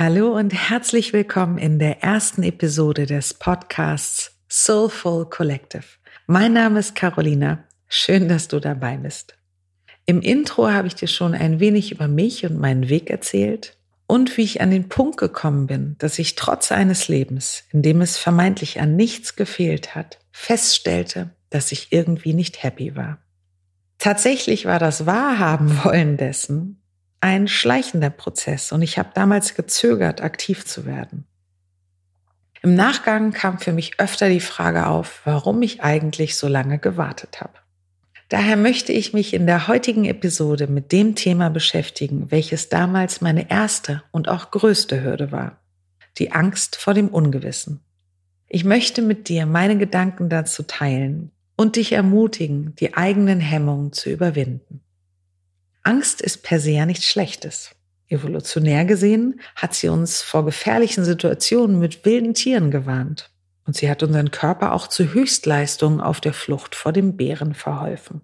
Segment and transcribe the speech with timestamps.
[0.00, 5.82] Hallo und herzlich willkommen in der ersten Episode des Podcasts Soulful Collective.
[6.28, 7.64] Mein Name ist Carolina.
[7.88, 9.36] Schön, dass du dabei bist.
[10.06, 13.76] Im Intro habe ich dir schon ein wenig über mich und meinen Weg erzählt
[14.06, 18.00] und wie ich an den Punkt gekommen bin, dass ich trotz eines Lebens, in dem
[18.00, 23.18] es vermeintlich an nichts gefehlt hat, feststellte, dass ich irgendwie nicht happy war.
[23.98, 26.80] Tatsächlich war das Wahrhaben wollen dessen
[27.20, 31.26] ein schleichender Prozess und ich habe damals gezögert, aktiv zu werden.
[32.62, 37.40] Im Nachgang kam für mich öfter die Frage auf, warum ich eigentlich so lange gewartet
[37.40, 37.54] habe.
[38.28, 43.50] Daher möchte ich mich in der heutigen Episode mit dem Thema beschäftigen, welches damals meine
[43.50, 45.58] erste und auch größte Hürde war.
[46.18, 47.80] Die Angst vor dem Ungewissen.
[48.48, 54.10] Ich möchte mit dir meine Gedanken dazu teilen und dich ermutigen, die eigenen Hemmungen zu
[54.10, 54.80] überwinden.
[55.82, 57.74] Angst ist per se ja nichts Schlechtes.
[58.08, 63.30] Evolutionär gesehen hat sie uns vor gefährlichen Situationen mit wilden Tieren gewarnt.
[63.66, 68.22] Und sie hat unseren Körper auch zu Höchstleistungen auf der Flucht vor dem Bären verholfen.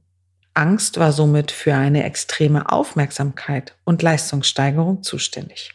[0.54, 5.72] Angst war somit für eine extreme Aufmerksamkeit und Leistungssteigerung zuständig.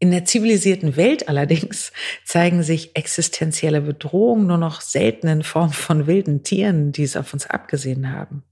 [0.00, 1.92] In der zivilisierten Welt allerdings
[2.24, 7.32] zeigen sich existenzielle Bedrohungen nur noch selten in Form von wilden Tieren, die es auf
[7.32, 8.44] uns abgesehen haben.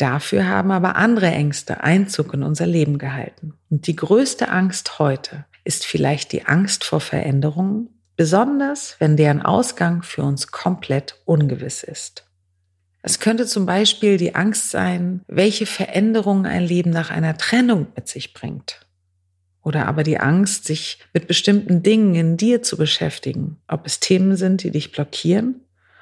[0.00, 3.52] Dafür haben aber andere Ängste Einzug in unser Leben gehalten.
[3.68, 10.02] Und die größte Angst heute ist vielleicht die Angst vor Veränderungen, besonders wenn deren Ausgang
[10.02, 12.24] für uns komplett ungewiss ist.
[13.02, 18.08] Es könnte zum Beispiel die Angst sein, welche Veränderungen ein Leben nach einer Trennung mit
[18.08, 18.80] sich bringt.
[19.62, 24.34] Oder aber die Angst, sich mit bestimmten Dingen in dir zu beschäftigen, ob es Themen
[24.36, 25.60] sind, die dich blockieren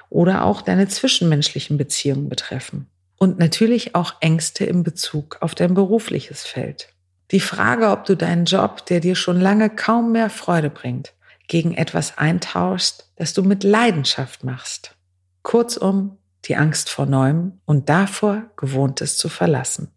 [0.09, 2.87] oder auch deine zwischenmenschlichen Beziehungen betreffen
[3.19, 6.93] und natürlich auch Ängste im Bezug auf dein berufliches Feld.
[7.31, 11.13] Die Frage, ob du deinen Job, der dir schon lange kaum mehr Freude bringt,
[11.47, 14.95] gegen etwas eintauschst, das du mit Leidenschaft machst.
[15.43, 19.91] Kurzum, die Angst vor Neuem und davor, Gewohntes zu verlassen.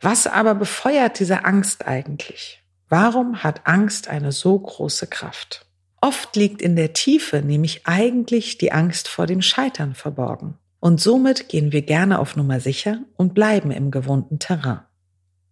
[0.00, 2.64] Was aber befeuert diese Angst eigentlich?
[2.88, 5.69] Warum hat Angst eine so große Kraft?
[6.00, 10.54] Oft liegt in der Tiefe nämlich eigentlich die Angst vor dem Scheitern verborgen.
[10.80, 14.80] Und somit gehen wir gerne auf Nummer sicher und bleiben im gewohnten Terrain.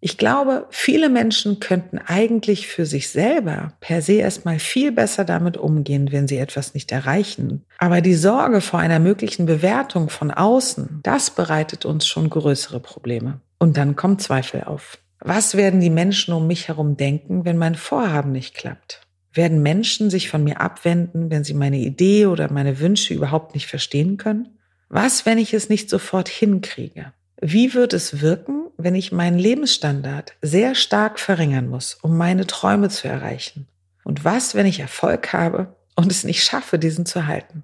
[0.01, 5.57] Ich glaube, viele Menschen könnten eigentlich für sich selber per se erstmal viel besser damit
[5.57, 7.65] umgehen, wenn sie etwas nicht erreichen.
[7.79, 13.41] Aber die Sorge vor einer möglichen Bewertung von außen, das bereitet uns schon größere Probleme.
[13.59, 14.99] Und dann kommt Zweifel auf.
[15.19, 19.08] Was werden die Menschen um mich herum denken, wenn mein Vorhaben nicht klappt?
[19.33, 23.67] Werden Menschen sich von mir abwenden, wenn sie meine Idee oder meine Wünsche überhaupt nicht
[23.67, 24.59] verstehen können?
[24.89, 27.13] Was, wenn ich es nicht sofort hinkriege?
[27.41, 32.89] Wie wird es wirken, wenn ich meinen Lebensstandard sehr stark verringern muss, um meine Träume
[32.89, 33.69] zu erreichen?
[34.03, 37.63] Und was, wenn ich Erfolg habe und es nicht schaffe, diesen zu halten?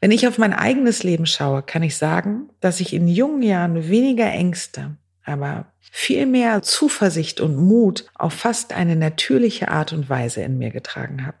[0.00, 3.88] Wenn ich auf mein eigenes Leben schaue, kann ich sagen, dass ich in jungen Jahren
[3.88, 10.42] weniger Ängste, aber viel mehr Zuversicht und Mut auf fast eine natürliche Art und Weise
[10.42, 11.38] in mir getragen habe.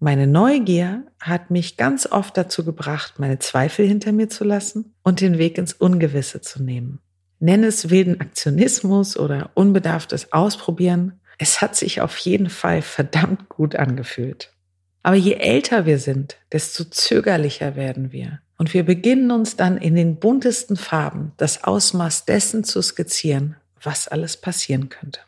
[0.00, 5.20] Meine Neugier hat mich ganz oft dazu gebracht, meine Zweifel hinter mir zu lassen und
[5.20, 7.00] den Weg ins Ungewisse zu nehmen.
[7.40, 11.20] Nenn es wilden Aktionismus oder unbedarftes Ausprobieren.
[11.38, 14.52] Es hat sich auf jeden Fall verdammt gut angefühlt.
[15.02, 18.40] Aber je älter wir sind, desto zögerlicher werden wir.
[18.58, 24.08] Und wir beginnen uns dann in den buntesten Farben das Ausmaß dessen zu skizzieren, was
[24.08, 25.20] alles passieren könnte.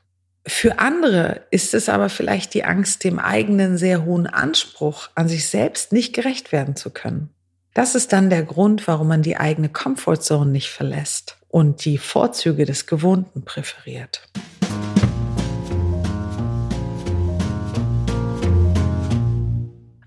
[0.47, 5.49] Für andere ist es aber vielleicht die Angst, dem eigenen sehr hohen Anspruch an sich
[5.49, 7.31] selbst nicht gerecht werden zu können.
[7.73, 12.65] Das ist dann der Grund, warum man die eigene Comfortzone nicht verlässt und die Vorzüge
[12.65, 14.29] des Gewohnten präferiert.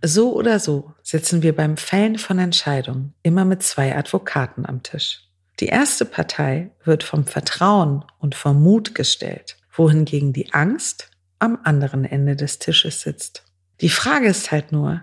[0.02, 5.30] So oder so sitzen wir beim Fällen von Entscheidungen immer mit zwei Advokaten am Tisch.
[5.60, 12.04] Die erste Partei wird vom Vertrauen und vom Mut gestellt, wohingegen die Angst am anderen
[12.04, 13.44] Ende des Tisches sitzt.
[13.80, 15.02] Die Frage ist halt nur,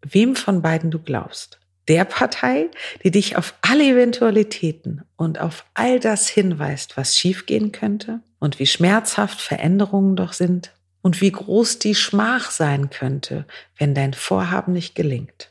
[0.00, 1.60] wem von beiden du glaubst.
[1.88, 2.70] Der Partei,
[3.04, 8.66] die dich auf alle Eventualitäten und auf all das hinweist, was schiefgehen könnte und wie
[8.66, 10.72] schmerzhaft Veränderungen doch sind
[11.02, 13.44] und wie groß die Schmach sein könnte,
[13.76, 15.49] wenn dein Vorhaben nicht gelingt.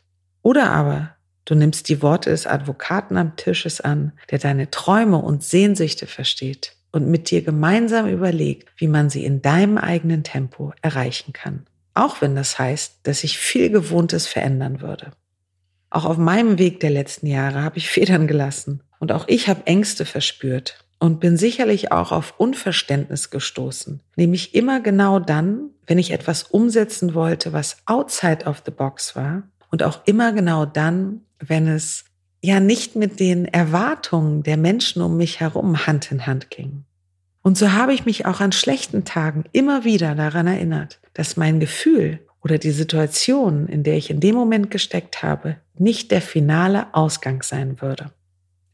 [0.50, 1.12] Oder aber
[1.46, 6.76] du nimmst die Worte des Advokaten am Tisches an, der deine Träume und Sehnsüchte versteht
[6.92, 11.68] und mit dir gemeinsam überlegt, wie man sie in deinem eigenen Tempo erreichen kann.
[11.94, 15.12] Auch wenn das heißt, dass sich viel Gewohntes verändern würde.
[15.92, 19.68] Auch auf meinem Weg der letzten Jahre habe ich Federn gelassen und auch ich habe
[19.68, 20.84] Ängste verspürt.
[20.98, 27.14] und bin sicherlich auch auf Unverständnis gestoßen, nämlich immer genau dann, wenn ich etwas umsetzen
[27.14, 32.06] wollte, was outside of the box war und auch immer genau dann, wenn es
[32.42, 36.86] ja nicht mit den Erwartungen der Menschen um mich herum Hand in Hand ging.
[37.42, 41.60] Und so habe ich mich auch an schlechten Tagen immer wieder daran erinnert, dass mein
[41.60, 46.94] Gefühl oder die Situation, in der ich in dem Moment gesteckt habe, nicht der finale
[46.94, 48.12] Ausgang sein würde.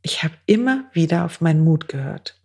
[0.02, 2.40] Ich habe immer wieder auf meinen Mut gehört.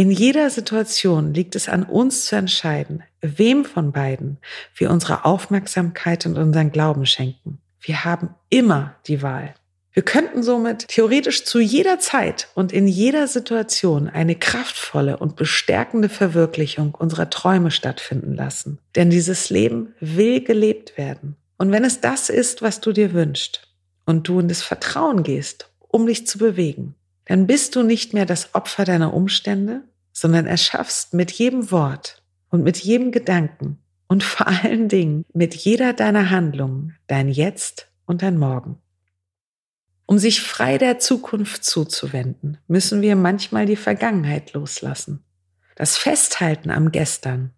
[0.00, 4.38] In jeder Situation liegt es an uns zu entscheiden, wem von beiden
[4.74, 7.58] wir unsere Aufmerksamkeit und unseren Glauben schenken.
[7.82, 9.52] Wir haben immer die Wahl.
[9.92, 16.08] Wir könnten somit theoretisch zu jeder Zeit und in jeder Situation eine kraftvolle und bestärkende
[16.08, 18.78] Verwirklichung unserer Träume stattfinden lassen.
[18.96, 21.36] Denn dieses Leben will gelebt werden.
[21.58, 23.68] Und wenn es das ist, was du dir wünschst
[24.06, 26.94] und du in das Vertrauen gehst, um dich zu bewegen,
[27.30, 32.64] dann bist du nicht mehr das Opfer deiner Umstände, sondern erschaffst mit jedem Wort und
[32.64, 33.78] mit jedem Gedanken
[34.08, 38.78] und vor allen Dingen mit jeder deiner Handlungen dein Jetzt und dein Morgen.
[40.06, 45.22] Um sich frei der Zukunft zuzuwenden, müssen wir manchmal die Vergangenheit loslassen.
[45.76, 47.52] Das Festhalten am Gestern,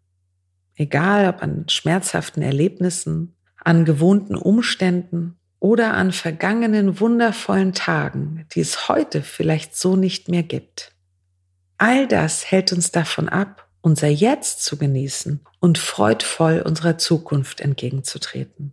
[0.74, 8.88] egal ob an schmerzhaften Erlebnissen, an gewohnten Umständen oder an vergangenen wundervollen Tagen, die es
[8.88, 10.92] heute vielleicht so nicht mehr gibt.
[11.78, 18.72] All das hält uns davon ab, unser Jetzt zu genießen und freudvoll unserer Zukunft entgegenzutreten.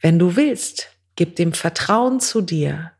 [0.00, 2.92] Wenn du willst, Gib dem Vertrauen zu dir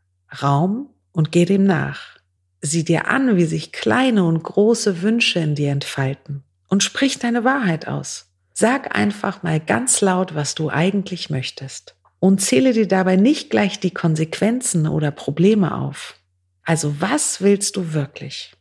[0.43, 2.19] Raum und geh dem nach.
[2.61, 7.45] Sieh dir an, wie sich kleine und große Wünsche in dir entfalten und sprich deine
[7.45, 8.33] Wahrheit aus.
[8.53, 13.81] Sag einfach mal ganz laut, was du eigentlich möchtest und zähle dir dabei nicht gleich
[13.81, 16.19] die Konsequenzen oder Probleme auf.
[16.65, 18.53] Also was willst du wirklich?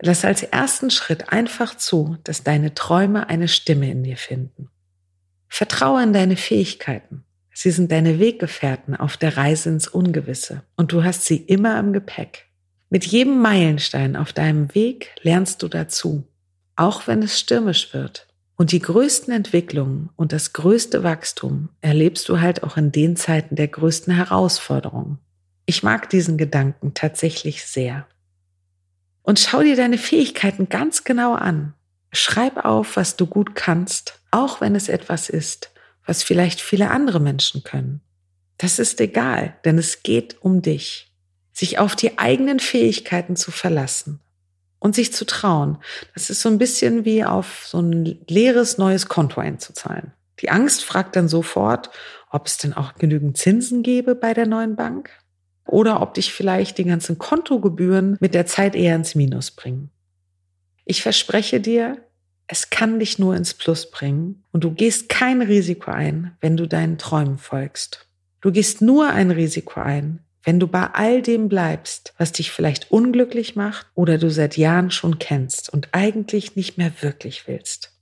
[0.00, 4.68] Lass als ersten Schritt einfach zu, dass deine Träume eine Stimme in dir finden.
[5.48, 7.24] Vertraue in deine Fähigkeiten.
[7.52, 11.92] Sie sind deine Weggefährten auf der Reise ins Ungewisse und du hast sie immer im
[11.92, 12.46] Gepäck.
[12.90, 16.26] Mit jedem Meilenstein auf deinem Weg lernst du dazu,
[16.76, 18.26] auch wenn es stürmisch wird.
[18.56, 23.56] Und die größten Entwicklungen und das größte Wachstum erlebst du halt auch in den Zeiten
[23.56, 25.18] der größten Herausforderungen.
[25.66, 28.06] Ich mag diesen Gedanken tatsächlich sehr.
[29.22, 31.74] Und schau dir deine Fähigkeiten ganz genau an.
[32.12, 35.72] Schreib auf, was du gut kannst, auch wenn es etwas ist,
[36.06, 38.02] was vielleicht viele andere Menschen können.
[38.58, 41.10] Das ist egal, denn es geht um dich.
[41.52, 44.20] Sich auf die eigenen Fähigkeiten zu verlassen
[44.84, 45.78] und sich zu trauen.
[46.12, 50.12] Das ist so ein bisschen wie auf so ein leeres neues Konto einzuzahlen.
[50.40, 51.88] Die Angst fragt dann sofort,
[52.30, 55.08] ob es denn auch genügend Zinsen gäbe bei der neuen Bank
[55.66, 59.88] oder ob dich vielleicht die ganzen Kontogebühren mit der Zeit eher ins Minus bringen.
[60.84, 61.96] Ich verspreche dir,
[62.46, 66.68] es kann dich nur ins Plus bringen und du gehst kein Risiko ein, wenn du
[66.68, 68.06] deinen Träumen folgst.
[68.42, 72.90] Du gehst nur ein Risiko ein, wenn du bei all dem bleibst, was dich vielleicht
[72.90, 77.94] unglücklich macht oder du seit Jahren schon kennst und eigentlich nicht mehr wirklich willst.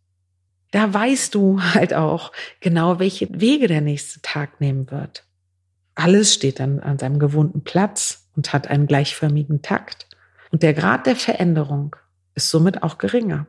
[0.73, 5.25] Da weißt du halt auch genau, welche Wege der nächste Tag nehmen wird.
[5.95, 10.09] Alles steht dann an seinem gewohnten Platz und hat einen gleichförmigen Takt.
[10.51, 11.95] Und der Grad der Veränderung
[12.35, 13.47] ist somit auch geringer.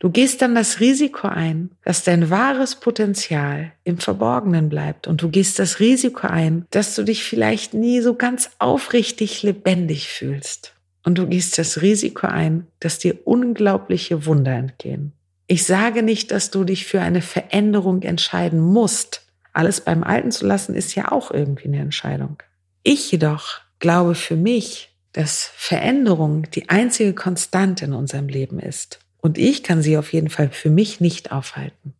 [0.00, 5.28] Du gehst dann das Risiko ein, dass dein wahres Potenzial im Verborgenen bleibt und du
[5.28, 10.74] gehst das Risiko ein, dass du dich vielleicht nie so ganz aufrichtig lebendig fühlst.
[11.04, 15.12] Und du gehst das Risiko ein, dass dir unglaubliche Wunder entgehen.
[15.48, 19.26] Ich sage nicht, dass du dich für eine Veränderung entscheiden musst.
[19.52, 22.42] Alles beim Alten zu lassen ist ja auch irgendwie eine Entscheidung.
[22.82, 29.00] Ich jedoch glaube für mich, dass Veränderung die einzige Konstante in unserem Leben ist.
[29.18, 31.94] Und ich kann sie auf jeden Fall für mich nicht aufhalten.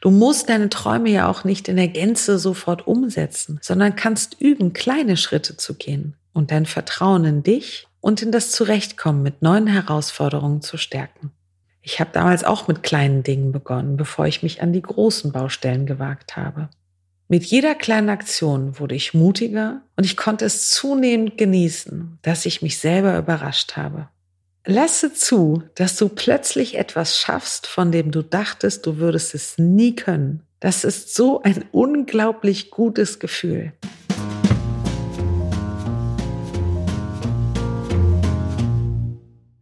[0.00, 4.72] Du musst deine Träume ja auch nicht in der Gänze sofort umsetzen, sondern kannst üben,
[4.72, 9.66] kleine Schritte zu gehen und dein Vertrauen in dich und in das Zurechtkommen mit neuen
[9.66, 11.32] Herausforderungen zu stärken.
[11.82, 15.86] Ich habe damals auch mit kleinen Dingen begonnen, bevor ich mich an die großen Baustellen
[15.86, 16.68] gewagt habe.
[17.28, 22.62] Mit jeder kleinen Aktion wurde ich mutiger und ich konnte es zunehmend genießen, dass ich
[22.62, 24.08] mich selber überrascht habe.
[24.68, 29.94] Lasse zu, dass du plötzlich etwas schaffst, von dem du dachtest, du würdest es nie
[29.94, 30.42] können.
[30.58, 33.72] Das ist so ein unglaublich gutes Gefühl.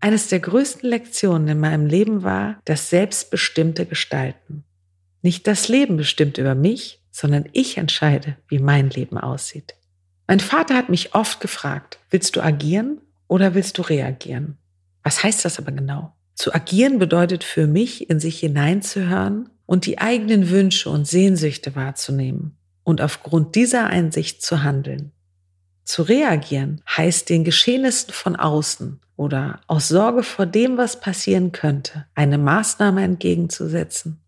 [0.01, 4.65] Eines der größten Lektionen in meinem Leben war das selbstbestimmte Gestalten.
[5.21, 9.75] Nicht das Leben bestimmt über mich, sondern ich entscheide, wie mein Leben aussieht.
[10.27, 14.57] Mein Vater hat mich oft gefragt, willst du agieren oder willst du reagieren?
[15.05, 16.13] Was heißt das aber genau?
[16.35, 22.57] Zu agieren bedeutet für mich, in sich hineinzuhören und die eigenen Wünsche und Sehnsüchte wahrzunehmen
[22.83, 25.13] und aufgrund dieser Einsicht zu handeln.
[25.85, 32.07] Zu reagieren heißt den Geschehnissen von außen oder aus Sorge vor dem, was passieren könnte,
[32.15, 34.21] eine Maßnahme entgegenzusetzen.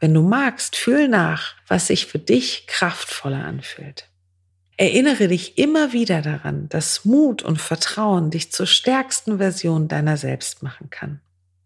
[0.00, 4.08] Wenn du magst, fühl nach, was sich für dich kraftvoller anfühlt.
[4.76, 10.62] Erinnere dich immer wieder daran, dass Mut und Vertrauen dich zur stärksten Version deiner selbst
[10.62, 11.20] machen kann.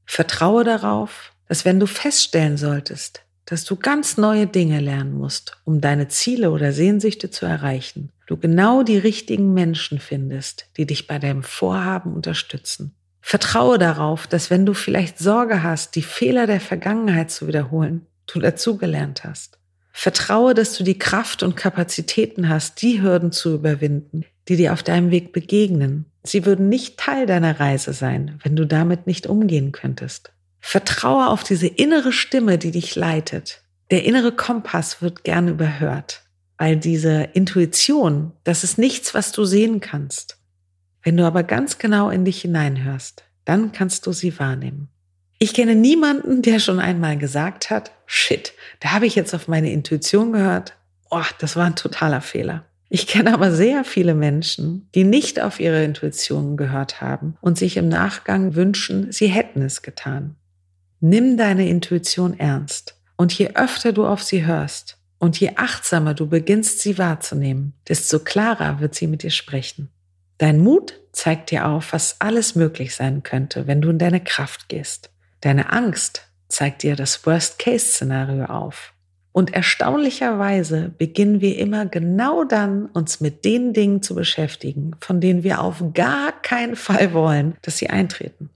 [0.05, 5.81] Vertraue darauf, dass wenn du feststellen solltest, dass du ganz neue Dinge lernen musst, um
[5.81, 11.19] deine Ziele oder Sehnsüchte zu erreichen, du genau die richtigen Menschen findest, die dich bei
[11.21, 12.97] deinem Vorhaben unterstützen.
[13.21, 18.41] Vertraue darauf, dass wenn du vielleicht Sorge hast, die Fehler der Vergangenheit zu wiederholen, du
[18.41, 19.59] dazugelernt hast.
[19.99, 24.83] Vertraue, dass du die Kraft und Kapazitäten hast, die Hürden zu überwinden, die dir auf
[24.83, 26.05] deinem Weg begegnen.
[26.23, 30.35] Sie würden nicht Teil deiner Reise sein, wenn du damit nicht umgehen könntest.
[30.61, 33.63] Vertraue auf diese innere Stimme, die dich leitet.
[33.91, 36.25] Der innere Kompass wird gern überhört,
[36.59, 40.39] weil diese Intuition, das ist nichts, was du sehen kannst.
[41.03, 44.91] Wenn du aber ganz genau in dich hineinhörst, dann kannst du sie wahrnehmen.
[45.39, 49.71] Ich kenne niemanden, der schon einmal gesagt hat, shit, da habe ich jetzt auf meine
[49.71, 50.75] Intuition gehört.
[51.11, 52.65] Oh, das war ein totaler Fehler.
[52.89, 57.77] Ich kenne aber sehr viele Menschen, die nicht auf ihre Intuition gehört haben und sich
[57.77, 60.37] im Nachgang wünschen, sie hätten es getan.
[61.01, 62.95] Nimm deine Intuition ernst.
[63.17, 68.19] Und je öfter du auf sie hörst und je achtsamer du beginnst, sie wahrzunehmen, desto
[68.19, 69.89] klarer wird sie mit dir sprechen.
[70.39, 74.69] Dein Mut zeigt dir auf, was alles möglich sein könnte, wenn du in deine Kraft
[74.69, 75.11] gehst.
[75.41, 78.93] Deine Angst zeigt dir das Worst-Case-Szenario auf.
[79.33, 85.43] Und erstaunlicherweise beginnen wir immer genau dann, uns mit den Dingen zu beschäftigen, von denen
[85.43, 88.49] wir auf gar keinen Fall wollen, dass sie eintreten.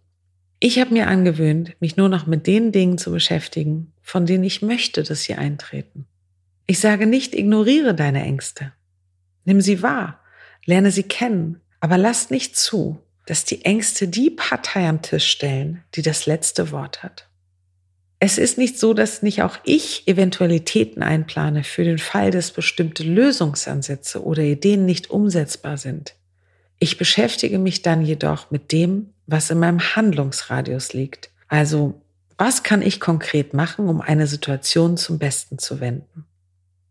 [0.59, 4.63] Ich habe mir angewöhnt, mich nur noch mit den Dingen zu beschäftigen, von denen ich
[4.63, 6.07] möchte, dass sie eintreten.
[6.67, 8.73] Ich sage nicht, ignoriere deine Ängste.
[9.45, 10.21] Nimm sie wahr,
[10.65, 15.85] lerne sie kennen, aber lass nicht zu, dass die Ängste die Partei am Tisch stellen,
[15.95, 17.29] die das letzte Wort hat.
[18.23, 23.03] Es ist nicht so, dass nicht auch ich Eventualitäten einplane für den Fall, dass bestimmte
[23.03, 26.15] Lösungsansätze oder Ideen nicht umsetzbar sind.
[26.79, 31.31] Ich beschäftige mich dann jedoch mit dem, was in meinem Handlungsradius liegt.
[31.49, 32.01] Also,
[32.37, 36.25] was kann ich konkret machen, um eine Situation zum Besten zu wenden?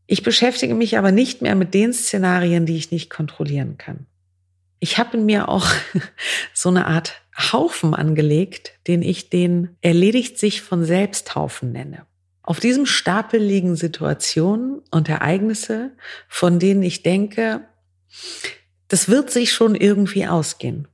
[0.07, 4.07] Ich beschäftige mich aber nicht mehr mit den Szenarien, die ich nicht kontrollieren kann.
[4.79, 5.67] Ich habe in mir auch
[6.53, 7.21] so eine Art
[7.51, 12.05] Haufen angelegt, den ich den erledigt sich von selbst Haufen nenne.
[12.43, 15.91] Auf diesem Stapel liegen Situationen und Ereignisse,
[16.27, 17.61] von denen ich denke,
[18.87, 20.87] das wird sich schon irgendwie ausgehen.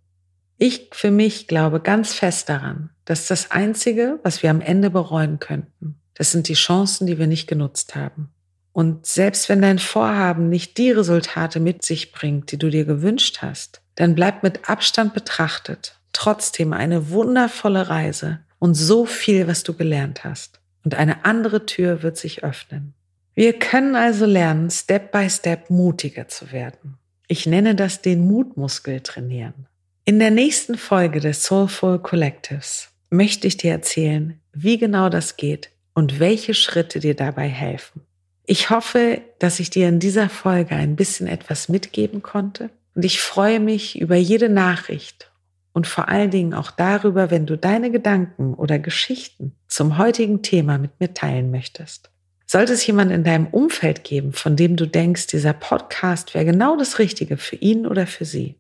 [0.58, 5.40] Ich für mich glaube ganz fest daran, dass das Einzige, was wir am Ende bereuen
[5.40, 8.35] könnten, das sind die Chancen, die wir nicht genutzt haben.
[8.76, 13.38] Und selbst wenn dein Vorhaben nicht die Resultate mit sich bringt, die du dir gewünscht
[13.42, 19.76] hast, dann bleibt mit Abstand betrachtet trotzdem eine wundervolle Reise und so viel, was du
[19.76, 20.60] gelernt hast.
[20.84, 22.94] Und eine andere Tür wird sich öffnen.
[23.34, 26.98] Wir können also lernen, Step by Step mutiger zu werden.
[27.30, 29.68] Ich nenne das den Mutmuskel trainieren.
[30.04, 35.72] In der nächsten Folge des Soulful Collectives möchte ich dir erzählen, wie genau das geht
[35.94, 38.02] und welche Schritte dir dabei helfen.
[38.48, 43.20] Ich hoffe, dass ich dir in dieser Folge ein bisschen etwas mitgeben konnte und ich
[43.20, 45.32] freue mich über jede Nachricht
[45.74, 50.78] und vor allen Dingen auch darüber, wenn du deine Gedanken oder Geschichten zum heutigen Thema
[50.78, 52.12] mit mir teilen möchtest.
[52.46, 56.78] Sollte es jemand in deinem Umfeld geben, von dem du denkst, dieser Podcast wäre genau
[56.78, 58.60] das Richtige für ihn oder für sie,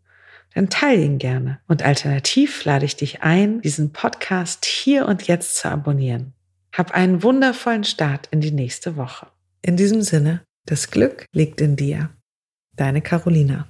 [0.55, 1.59] dann teile ihn gerne.
[1.67, 6.33] Und alternativ lade ich dich ein, diesen Podcast hier und jetzt zu abonnieren.
[6.73, 9.27] Hab einen wundervollen Start in die nächste Woche.
[9.67, 12.11] In diesem Sinne, das Glück liegt in dir.
[12.75, 13.67] Deine Carolina.